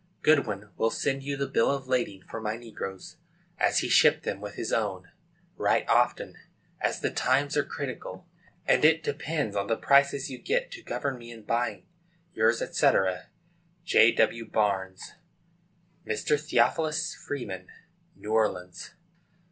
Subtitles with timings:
[0.23, 3.17] Goodwin will send you the bill of lading for my negroes,
[3.59, 5.11] as he shipped them with his own.
[5.57, 6.37] Write often,
[6.79, 8.25] as the times are critical,
[8.65, 11.85] and it depends on the prices you get to govern me in buying.
[12.33, 12.89] Yours, &c.,
[13.85, 14.11] G.
[14.13, 14.49] W.
[14.49, 15.13] BARNES.
[16.03, 16.35] Mr.
[16.47, 17.67] THEOPHILUS FREEMAN,}
[18.15, 18.95] New Orleans.